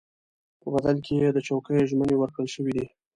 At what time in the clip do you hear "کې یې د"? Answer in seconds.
1.05-1.39